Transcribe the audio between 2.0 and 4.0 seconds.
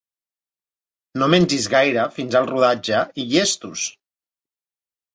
fins al rodatge i llestos!